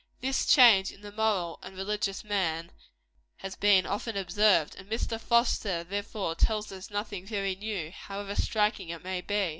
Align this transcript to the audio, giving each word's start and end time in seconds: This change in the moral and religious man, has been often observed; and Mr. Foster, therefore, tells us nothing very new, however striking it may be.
This 0.19 0.47
change 0.47 0.91
in 0.91 1.01
the 1.01 1.11
moral 1.11 1.59
and 1.61 1.77
religious 1.77 2.23
man, 2.23 2.71
has 3.37 3.55
been 3.55 3.85
often 3.85 4.17
observed; 4.17 4.75
and 4.77 4.89
Mr. 4.89 5.19
Foster, 5.21 5.83
therefore, 5.83 6.33
tells 6.33 6.71
us 6.71 6.89
nothing 6.89 7.23
very 7.23 7.53
new, 7.53 7.91
however 7.91 8.33
striking 8.33 8.89
it 8.89 9.03
may 9.03 9.21
be. 9.21 9.49